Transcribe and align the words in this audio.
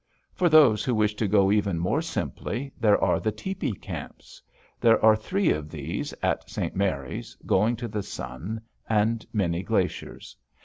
For 0.33 0.49
those 0.49 0.83
who 0.83 0.95
wish 0.95 1.13
to 1.17 1.27
go 1.27 1.51
even 1.51 1.77
more 1.77 2.01
simply, 2.01 2.73
there 2.79 2.99
are 3.03 3.19
the 3.19 3.31
tepee 3.31 3.73
camps. 3.79 4.41
There 4.79 4.99
are 5.05 5.15
three 5.15 5.51
of 5.51 5.69
these, 5.69 6.11
at 6.23 6.49
St. 6.49 6.75
Mary's, 6.75 7.37
Going 7.45 7.75
to 7.75 7.87
the 7.87 8.01
Sun, 8.01 8.61
and 8.89 9.23
Many 9.31 9.61
Glaciers. 9.61 10.35